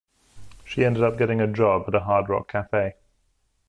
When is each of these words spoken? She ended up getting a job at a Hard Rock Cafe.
She 0.65 0.83
ended 0.83 1.03
up 1.03 1.19
getting 1.19 1.39
a 1.41 1.45
job 1.45 1.83
at 1.87 1.93
a 1.93 1.99
Hard 1.99 2.27
Rock 2.27 2.47
Cafe. 2.47 2.95